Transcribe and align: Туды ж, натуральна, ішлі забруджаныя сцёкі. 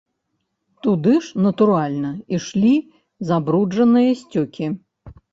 Туды 0.85 1.11
ж, 1.25 1.41
натуральна, 1.47 2.11
ішлі 2.37 2.71
забруджаныя 3.33 4.15
сцёкі. 4.23 4.65